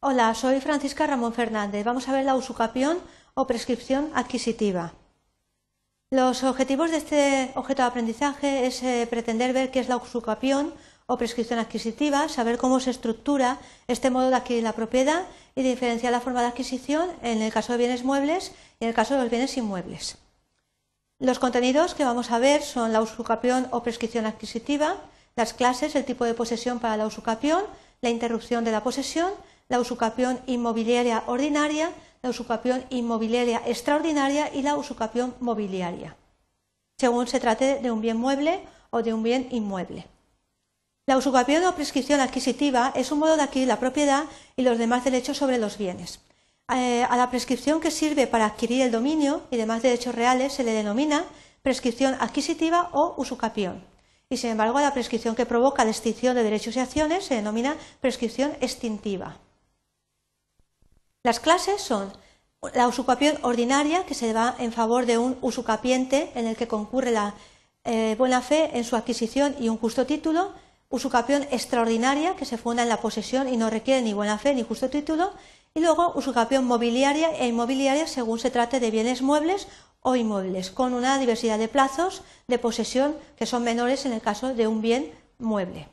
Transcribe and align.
Hola, 0.00 0.34
soy 0.34 0.60
Francisca 0.60 1.06
Ramón 1.06 1.32
Fernández. 1.32 1.82
Vamos 1.82 2.06
a 2.06 2.12
ver 2.12 2.26
la 2.26 2.34
usucapión 2.34 2.98
o 3.32 3.46
prescripción 3.46 4.10
adquisitiva. 4.14 4.92
Los 6.10 6.44
objetivos 6.44 6.90
de 6.90 6.98
este 6.98 7.50
objeto 7.54 7.80
de 7.82 7.88
aprendizaje 7.88 8.66
es 8.66 8.82
eh, 8.82 9.06
pretender 9.08 9.54
ver 9.54 9.70
qué 9.70 9.80
es 9.80 9.88
la 9.88 9.96
usucapión 9.96 10.74
o 11.06 11.16
prescripción 11.16 11.58
adquisitiva, 11.58 12.28
saber 12.28 12.58
cómo 12.58 12.78
se 12.78 12.90
estructura 12.90 13.58
este 13.88 14.10
modo 14.10 14.28
de 14.28 14.36
adquirir 14.36 14.62
la 14.64 14.74
propiedad 14.74 15.26
y 15.54 15.62
diferenciar 15.62 16.12
la 16.12 16.20
forma 16.20 16.42
de 16.42 16.48
adquisición 16.48 17.08
en 17.22 17.40
el 17.40 17.52
caso 17.52 17.72
de 17.72 17.78
bienes 17.78 18.04
muebles 18.04 18.52
y 18.78 18.84
en 18.84 18.90
el 18.90 18.94
caso 18.94 19.14
de 19.14 19.22
los 19.22 19.30
bienes 19.30 19.56
inmuebles. 19.56 20.18
Los 21.18 21.38
contenidos 21.38 21.94
que 21.94 22.04
vamos 22.04 22.30
a 22.30 22.38
ver 22.38 22.62
son 22.62 22.92
la 22.92 23.00
usucapión 23.00 23.66
o 23.70 23.82
prescripción 23.82 24.26
adquisitiva, 24.26 24.96
las 25.36 25.54
clases, 25.54 25.96
el 25.96 26.04
tipo 26.04 26.26
de 26.26 26.34
posesión 26.34 26.80
para 26.80 26.98
la 26.98 27.06
usucapión, 27.06 27.64
la 28.02 28.10
interrupción 28.10 28.62
de 28.62 28.72
la 28.72 28.82
posesión, 28.82 29.32
la 29.68 29.80
usucapión 29.80 30.40
inmobiliaria 30.46 31.24
ordinaria, 31.26 31.90
la 32.22 32.30
usucapión 32.30 32.84
inmobiliaria 32.90 33.62
extraordinaria 33.66 34.52
y 34.54 34.62
la 34.62 34.76
usucapión 34.76 35.34
mobiliaria, 35.40 36.16
según 36.98 37.26
se 37.26 37.40
trate 37.40 37.80
de 37.80 37.90
un 37.90 38.00
bien 38.00 38.16
mueble 38.16 38.60
o 38.90 39.02
de 39.02 39.12
un 39.12 39.22
bien 39.22 39.48
inmueble. 39.50 40.06
La 41.06 41.16
usucapión 41.16 41.64
o 41.64 41.74
prescripción 41.74 42.20
adquisitiva 42.20 42.92
es 42.96 43.12
un 43.12 43.20
modo 43.20 43.36
de 43.36 43.42
adquirir 43.42 43.68
la 43.68 43.78
propiedad 43.78 44.24
y 44.56 44.62
los 44.62 44.76
demás 44.76 45.04
derechos 45.04 45.36
sobre 45.36 45.58
los 45.58 45.78
bienes. 45.78 46.18
Eh, 46.74 47.06
a 47.08 47.16
la 47.16 47.30
prescripción 47.30 47.80
que 47.80 47.92
sirve 47.92 48.26
para 48.26 48.46
adquirir 48.46 48.82
el 48.82 48.90
dominio 48.90 49.42
y 49.52 49.56
demás 49.56 49.82
derechos 49.82 50.16
reales 50.16 50.52
se 50.52 50.64
le 50.64 50.72
denomina 50.72 51.24
prescripción 51.62 52.16
adquisitiva 52.18 52.90
o 52.92 53.14
usucapión. 53.18 53.84
Y 54.28 54.38
sin 54.38 54.50
embargo, 54.50 54.78
a 54.78 54.82
la 54.82 54.92
prescripción 54.92 55.36
que 55.36 55.46
provoca 55.46 55.84
la 55.84 55.92
extinción 55.92 56.34
de 56.34 56.42
derechos 56.42 56.74
y 56.74 56.80
acciones 56.80 57.24
se 57.24 57.36
denomina 57.36 57.76
prescripción 58.00 58.56
extintiva. 58.60 59.38
Las 61.26 61.40
clases 61.40 61.82
son 61.82 62.12
la 62.72 62.86
usucapión 62.86 63.36
ordinaria, 63.42 64.06
que 64.06 64.14
se 64.14 64.32
da 64.32 64.54
en 64.60 64.70
favor 64.70 65.06
de 65.06 65.18
un 65.18 65.36
usucapiente 65.40 66.30
en 66.36 66.46
el 66.46 66.54
que 66.54 66.68
concurre 66.68 67.10
la 67.10 67.34
eh, 67.82 68.14
buena 68.16 68.42
fe 68.42 68.78
en 68.78 68.84
su 68.84 68.94
adquisición 68.94 69.56
y 69.58 69.68
un 69.68 69.76
justo 69.76 70.06
título, 70.06 70.52
usucapión 70.88 71.42
extraordinaria, 71.50 72.36
que 72.36 72.44
se 72.44 72.58
funda 72.58 72.84
en 72.84 72.88
la 72.88 73.00
posesión 73.00 73.48
y 73.48 73.56
no 73.56 73.70
requiere 73.70 74.02
ni 74.02 74.12
buena 74.12 74.38
fe 74.38 74.54
ni 74.54 74.62
justo 74.62 74.88
título, 74.88 75.32
y 75.74 75.80
luego 75.80 76.12
usucapión 76.14 76.64
mobiliaria 76.64 77.36
e 77.36 77.48
inmobiliaria 77.48 78.06
según 78.06 78.38
se 78.38 78.52
trate 78.52 78.78
de 78.78 78.92
bienes 78.92 79.20
muebles 79.20 79.66
o 80.02 80.14
inmuebles, 80.14 80.70
con 80.70 80.94
una 80.94 81.18
diversidad 81.18 81.58
de 81.58 81.66
plazos 81.66 82.22
de 82.46 82.60
posesión 82.60 83.16
que 83.34 83.46
son 83.46 83.64
menores 83.64 84.06
en 84.06 84.12
el 84.12 84.20
caso 84.20 84.54
de 84.54 84.68
un 84.68 84.80
bien 84.80 85.10
mueble. 85.40 85.88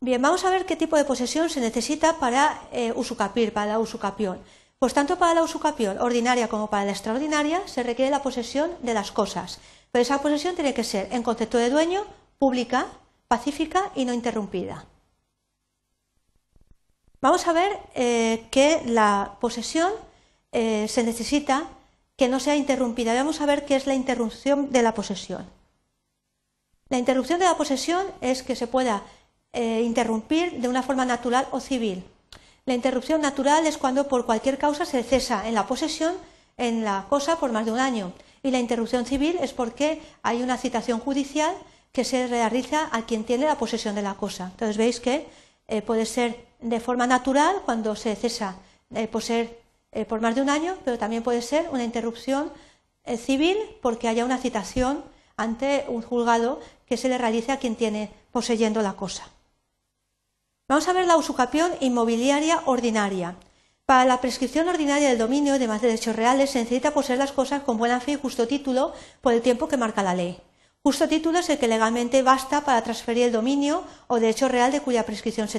Bien, 0.00 0.22
vamos 0.22 0.44
a 0.44 0.50
ver 0.50 0.64
qué 0.64 0.76
tipo 0.76 0.96
de 0.96 1.04
posesión 1.04 1.50
se 1.50 1.60
necesita 1.60 2.20
para 2.20 2.62
eh, 2.70 2.92
usucapir, 2.94 3.52
para 3.52 3.72
la 3.72 3.78
usucapión. 3.80 4.38
Pues 4.78 4.94
tanto 4.94 5.18
para 5.18 5.34
la 5.34 5.42
usucapión 5.42 5.98
ordinaria 5.98 6.46
como 6.46 6.70
para 6.70 6.84
la 6.84 6.92
extraordinaria 6.92 7.66
se 7.66 7.82
requiere 7.82 8.12
la 8.12 8.22
posesión 8.22 8.70
de 8.80 8.94
las 8.94 9.10
cosas, 9.10 9.58
pero 9.90 10.02
esa 10.02 10.22
posesión 10.22 10.54
tiene 10.54 10.72
que 10.72 10.84
ser 10.84 11.08
en 11.10 11.24
concepto 11.24 11.58
de 11.58 11.70
dueño, 11.70 12.04
pública, 12.38 12.86
pacífica 13.26 13.90
y 13.96 14.04
no 14.04 14.12
interrumpida. 14.12 14.84
Vamos 17.20 17.48
a 17.48 17.52
ver 17.52 17.80
eh, 17.96 18.46
que 18.52 18.82
la 18.86 19.36
posesión 19.40 19.90
eh, 20.52 20.86
se 20.86 21.02
necesita 21.02 21.66
que 22.16 22.28
no 22.28 22.38
sea 22.38 22.54
interrumpida. 22.54 23.14
Vamos 23.14 23.40
a 23.40 23.46
ver 23.46 23.64
qué 23.66 23.74
es 23.74 23.88
la 23.88 23.94
interrupción 23.94 24.70
de 24.70 24.82
la 24.82 24.94
posesión. 24.94 25.44
La 26.88 26.98
interrupción 26.98 27.40
de 27.40 27.46
la 27.46 27.56
posesión 27.56 28.06
es 28.20 28.44
que 28.44 28.54
se 28.54 28.68
pueda 28.68 29.02
eh, 29.52 29.82
interrumpir 29.84 30.60
de 30.60 30.68
una 30.68 30.82
forma 30.82 31.04
natural 31.04 31.48
o 31.50 31.60
civil. 31.60 32.04
La 32.66 32.74
interrupción 32.74 33.20
natural 33.20 33.66
es 33.66 33.78
cuando 33.78 34.08
por 34.08 34.26
cualquier 34.26 34.58
causa 34.58 34.84
se 34.84 35.02
cesa 35.02 35.48
en 35.48 35.54
la 35.54 35.66
posesión 35.66 36.14
en 36.56 36.84
la 36.84 37.06
cosa 37.08 37.38
por 37.38 37.52
más 37.52 37.64
de 37.64 37.72
un 37.72 37.78
año. 37.78 38.12
Y 38.42 38.50
la 38.50 38.58
interrupción 38.58 39.06
civil 39.06 39.38
es 39.40 39.52
porque 39.52 40.02
hay 40.22 40.42
una 40.42 40.58
citación 40.58 41.00
judicial 41.00 41.54
que 41.92 42.04
se 42.04 42.26
realiza 42.26 42.88
a 42.92 43.02
quien 43.02 43.24
tiene 43.24 43.46
la 43.46 43.58
posesión 43.58 43.94
de 43.94 44.02
la 44.02 44.14
cosa. 44.14 44.50
Entonces 44.52 44.76
veis 44.76 45.00
que 45.00 45.26
puede 45.86 46.04
ser 46.04 46.48
de 46.60 46.80
forma 46.80 47.06
natural 47.06 47.62
cuando 47.64 47.94
se 47.94 48.14
cesa 48.16 48.56
eh, 48.94 49.06
por 49.06 49.22
ser 49.22 49.60
eh, 49.92 50.04
por 50.04 50.20
más 50.20 50.34
de 50.34 50.42
un 50.42 50.50
año, 50.50 50.76
pero 50.84 50.98
también 50.98 51.22
puede 51.22 51.42
ser 51.42 51.68
una 51.70 51.84
interrupción 51.84 52.52
eh, 53.04 53.16
civil 53.16 53.56
porque 53.80 54.08
haya 54.08 54.24
una 54.24 54.38
citación 54.38 55.04
ante 55.36 55.84
un 55.88 56.02
juzgado 56.02 56.60
que 56.86 56.96
se 56.96 57.08
le 57.08 57.18
realice 57.18 57.52
a 57.52 57.58
quien 57.58 57.76
tiene 57.76 58.10
poseyendo 58.32 58.82
la 58.82 58.94
cosa. 58.94 59.30
Vamos 60.68 60.86
a 60.86 60.92
ver 60.92 61.06
la 61.06 61.16
usucapión 61.16 61.72
inmobiliaria 61.80 62.60
ordinaria. 62.66 63.36
Para 63.86 64.04
la 64.04 64.20
prescripción 64.20 64.68
ordinaria 64.68 65.08
del 65.08 65.16
dominio 65.16 65.58
de 65.58 65.66
más 65.66 65.80
derechos 65.80 66.14
reales 66.14 66.50
se 66.50 66.58
necesita 66.58 66.92
poseer 66.92 67.18
las 67.18 67.32
cosas 67.32 67.62
con 67.62 67.78
buena 67.78 68.00
fe 68.00 68.12
y 68.12 68.16
justo 68.16 68.46
título 68.46 68.92
por 69.22 69.32
el 69.32 69.40
tiempo 69.40 69.66
que 69.66 69.78
marca 69.78 70.02
la 70.02 70.14
ley. 70.14 70.38
Justo 70.82 71.08
título 71.08 71.38
es 71.38 71.48
el 71.48 71.56
que 71.56 71.68
legalmente 71.68 72.20
basta 72.22 72.66
para 72.66 72.82
transferir 72.82 73.24
el 73.24 73.32
dominio 73.32 73.82
o 74.08 74.20
derecho 74.20 74.46
real 74.46 74.70
de 74.70 74.82
cuya 74.82 75.06
prescripción 75.06 75.48
se, 75.48 75.58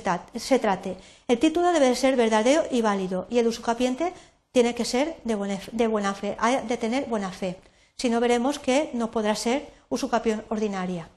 trate. 0.60 0.98
El 1.28 1.40
título 1.40 1.72
debe 1.72 1.96
ser 1.96 2.16
verdadero 2.16 2.66
y 2.70 2.84
válido 2.84 3.26
y 3.32 3.40
el 3.40 3.48
usucapiente 3.48 4.14
tiene 4.52 4.76
que 4.76 4.86
ser 4.86 5.18
de 5.24 5.88
buena, 5.88 6.14
fe, 6.14 6.38
hay 6.38 6.68
de 6.68 6.78
tener 6.78 7.06
buena 7.06 7.32
fe. 7.32 7.60
Si 7.96 8.12
no, 8.12 8.20
veremos 8.20 8.60
que 8.60 8.92
no 8.94 9.10
podrá 9.10 9.36
ser 9.36 9.72
usucapión 9.90 10.46
ordinaria. 10.50 11.10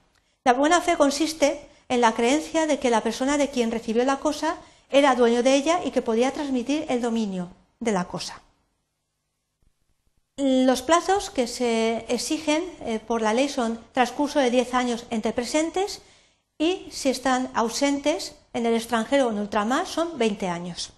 La 0.44 0.54
buena 0.54 0.80
fe 0.80 0.97
consiste 0.97 1.69
en 1.92 2.00
la 2.00 2.14
creencia 2.14 2.66
de 2.66 2.78
que 2.78 2.88
la 2.88 3.03
persona 3.03 3.36
de 3.36 3.50
quien 3.50 3.70
recibió 3.70 4.03
la 4.06 4.19
cosa 4.19 4.56
era 4.91 5.14
dueño 5.14 5.42
de 5.42 5.54
ella 5.54 5.84
y 5.84 5.91
que 5.91 6.00
podía 6.00 6.32
transmitir 6.32 6.86
el 6.88 7.03
dominio 7.03 7.50
de 7.80 7.92
la 7.92 8.06
cosa. 8.08 8.41
Los 10.38 10.80
plazos 10.80 11.28
que 11.28 11.47
se 11.47 12.06
exigen 12.08 12.64
eh, 12.80 12.98
por 12.98 13.20
la 13.20 13.34
ley 13.34 13.50
son 13.50 13.78
transcurso 13.92 14.38
de 14.41 14.50
10 14.50 14.72
años 14.72 15.04
entre 15.10 15.34
presentes 15.34 16.00
y 16.56 16.88
si 16.91 17.10
están 17.10 17.50
ausentes 17.53 18.36
en 18.54 18.64
el 18.64 18.74
extranjero 18.74 19.26
o 19.26 19.30
en 19.30 19.41
ultramar 19.41 19.86
son 19.86 20.16
20 20.16 20.48
años. 20.48 20.94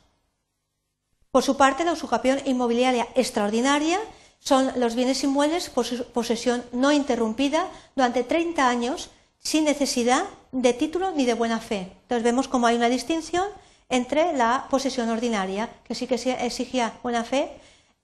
Por 1.33 1.43
su 1.43 1.57
parte, 1.57 1.85
la 1.85 1.95
usucapión 1.95 2.39
inmobiliaria 2.45 3.09
extraordinaria 3.17 3.99
son 4.39 4.71
los 4.77 4.95
bienes 4.95 5.25
inmuebles 5.25 5.71
por 5.71 6.07
posesión 6.13 6.63
no 6.71 6.93
interrumpida 6.93 7.69
durante 7.97 8.23
30 8.23 8.69
años 8.69 9.11
sin 9.41 9.65
necesidad 9.65 10.25
de 10.55 10.73
título 10.73 11.11
ni 11.11 11.25
de 11.27 11.35
buena 11.35 11.59
fe. 11.59 11.91
Entonces 12.03 12.23
vemos 12.23 12.47
cómo 12.47 12.69
hay 12.69 12.77
una 12.77 12.89
distinción 12.89 13.47
entre 13.89 14.33
la 14.33 14.67
posesión 14.71 15.09
ordinaria, 15.11 15.69
que 15.85 15.95
sí 15.95 16.07
que 16.07 16.15
exigía 16.15 16.95
buena 17.03 17.25
fe, 17.25 17.51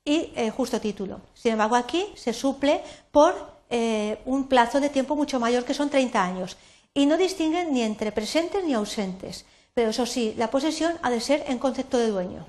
y 0.05 0.33
eh, 0.34 0.50
justo 0.50 0.81
título. 0.81 1.21
Sin 1.34 1.53
embargo, 1.53 1.77
aquí 1.77 2.06
se 2.16 2.33
suple 2.33 2.83
por 3.12 3.34
eh, 3.71 4.19
un 4.25 4.49
plazo 4.49 4.81
de 4.81 4.88
tiempo 4.88 5.15
mucho 5.15 5.38
mayor, 5.38 5.65
que 5.65 5.75
son 5.75 5.91
30 5.91 6.22
años, 6.22 6.56
y 6.93 7.06
no 7.06 7.16
distinguen 7.16 7.72
ni 7.72 7.83
entre 7.83 8.11
presentes 8.11 8.65
ni 8.65 8.75
ausentes. 8.75 9.44
Pero 9.72 9.91
eso 9.91 10.05
sí, 10.05 10.34
la 10.37 10.50
posesión 10.50 10.99
ha 11.03 11.11
de 11.11 11.21
ser 11.21 11.44
en 11.47 11.59
concepto 11.59 11.99
de 11.99 12.09
dueño. 12.09 12.47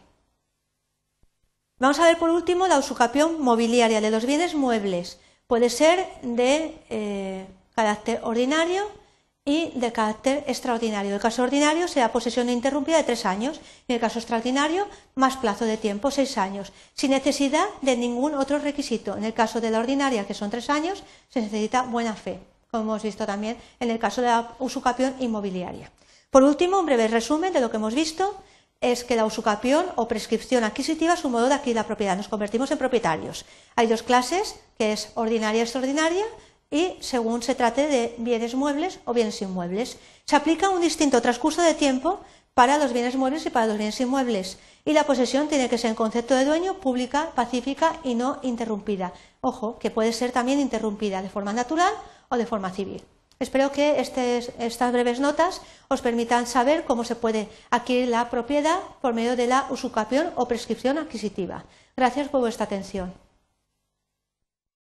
Vamos 1.77 1.99
a 1.99 2.05
ver 2.05 2.17
por 2.17 2.31
último 2.31 2.67
la 2.67 2.79
usucapión 2.79 3.39
mobiliaria 3.41 4.01
de 4.01 4.09
los 4.09 4.25
bienes 4.25 4.55
muebles. 4.55 5.19
Puede 5.45 5.69
ser 5.69 6.07
de 6.23 6.79
eh, 6.89 7.45
carácter 7.75 8.21
ordinario 8.23 9.00
y 9.43 9.71
de 9.73 9.91
carácter 9.91 10.43
extraordinario. 10.47 11.15
El 11.15 11.21
caso 11.21 11.41
ordinario 11.41 11.87
será 11.87 12.11
posesión 12.11 12.49
interrumpida 12.49 12.97
de 12.97 13.03
tres 13.03 13.25
años 13.25 13.59
y 13.87 13.91
en 13.91 13.95
el 13.95 14.01
caso 14.01 14.19
extraordinario 14.19 14.87
más 15.15 15.37
plazo 15.37 15.65
de 15.65 15.77
tiempo, 15.77 16.11
seis 16.11 16.37
años, 16.37 16.71
sin 16.93 17.11
necesidad 17.11 17.65
de 17.81 17.97
ningún 17.97 18.35
otro 18.35 18.59
requisito. 18.59 19.17
En 19.17 19.23
el 19.23 19.33
caso 19.33 19.59
de 19.59 19.71
la 19.71 19.79
ordinaria, 19.79 20.27
que 20.27 20.35
son 20.35 20.51
tres 20.51 20.69
años, 20.69 21.03
se 21.29 21.41
necesita 21.41 21.81
buena 21.81 22.13
fe, 22.13 22.39
como 22.69 22.83
hemos 22.83 23.03
visto 23.03 23.25
también 23.25 23.57
en 23.79 23.89
el 23.89 23.97
caso 23.97 24.21
de 24.21 24.27
la 24.27 24.53
usucapión 24.59 25.15
inmobiliaria. 25.19 25.91
Por 26.29 26.43
último, 26.43 26.79
un 26.79 26.85
breve 26.85 27.07
resumen 27.07 27.51
de 27.51 27.61
lo 27.61 27.71
que 27.71 27.77
hemos 27.77 27.95
visto 27.95 28.41
es 28.79 29.03
que 29.03 29.15
la 29.15 29.25
usucapión 29.25 29.85
o 29.95 30.07
prescripción 30.07 30.63
adquisitiva 30.63 31.13
es 31.13 31.25
un 31.25 31.33
modo 31.33 31.47
de 31.47 31.53
adquirir 31.53 31.75
la 31.75 31.85
propiedad. 31.85 32.17
Nos 32.17 32.27
convertimos 32.27 32.71
en 32.71 32.77
propietarios. 32.77 33.45
Hay 33.75 33.87
dos 33.87 34.01
clases, 34.01 34.55
que 34.77 34.93
es 34.93 35.11
ordinaria 35.15 35.59
y 35.59 35.61
extraordinaria 35.61 36.25
y 36.71 36.95
según 37.01 37.43
se 37.43 37.53
trate 37.53 37.87
de 37.87 38.15
bienes 38.17 38.55
muebles 38.55 38.99
o 39.05 39.13
bienes 39.13 39.41
inmuebles. 39.41 39.97
Se 40.25 40.37
aplica 40.37 40.69
un 40.69 40.81
distinto 40.81 41.21
transcurso 41.21 41.61
de 41.61 41.73
tiempo 41.73 42.21
para 42.53 42.77
los 42.77 42.93
bienes 42.93 43.15
muebles 43.15 43.45
y 43.45 43.49
para 43.49 43.67
los 43.67 43.77
bienes 43.77 43.99
inmuebles. 43.99 44.57
Y 44.85 44.93
la 44.93 45.03
posesión 45.03 45.49
tiene 45.49 45.69
que 45.69 45.77
ser 45.77 45.89
en 45.89 45.95
concepto 45.95 46.33
de 46.33 46.45
dueño, 46.45 46.75
pública, 46.75 47.31
pacífica 47.35 47.99
y 48.03 48.15
no 48.15 48.39
interrumpida. 48.41 49.13
Ojo, 49.41 49.77
que 49.77 49.91
puede 49.91 50.13
ser 50.13 50.31
también 50.31 50.59
interrumpida 50.59 51.21
de 51.21 51.29
forma 51.29 51.53
natural 51.53 51.93
o 52.29 52.37
de 52.37 52.45
forma 52.45 52.71
civil. 52.71 53.03
Espero 53.39 53.71
que 53.71 53.99
estas 53.99 54.91
breves 54.91 55.19
notas 55.19 55.61
os 55.89 56.01
permitan 56.01 56.45
saber 56.45 56.85
cómo 56.85 57.03
se 57.03 57.15
puede 57.15 57.49
adquirir 57.69 58.07
la 58.07 58.29
propiedad 58.29 58.79
por 59.01 59.13
medio 59.13 59.35
de 59.35 59.47
la 59.47 59.65
usucapión 59.71 60.31
o 60.35 60.47
prescripción 60.47 60.97
adquisitiva. 60.99 61.65
Gracias 61.97 62.29
por 62.29 62.41
vuestra 62.41 62.65
atención. 62.65 63.11